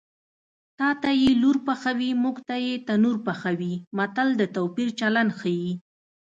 [0.79, 5.71] تاته یې لور پخوي موږ ته یې تنور پخوي متل د توپیر چلند ښيي